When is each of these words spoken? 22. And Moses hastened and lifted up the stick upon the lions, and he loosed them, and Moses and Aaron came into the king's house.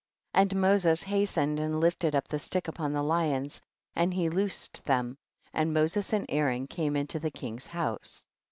22. 0.33 0.41
And 0.55 0.61
Moses 0.63 1.03
hastened 1.03 1.59
and 1.59 1.79
lifted 1.79 2.15
up 2.15 2.27
the 2.27 2.39
stick 2.39 2.67
upon 2.67 2.91
the 2.91 3.03
lions, 3.03 3.61
and 3.95 4.11
he 4.11 4.29
loosed 4.29 4.83
them, 4.83 5.15
and 5.53 5.75
Moses 5.75 6.11
and 6.11 6.25
Aaron 6.27 6.65
came 6.65 6.95
into 6.95 7.19
the 7.19 7.29
king's 7.29 7.67
house. 7.67 8.25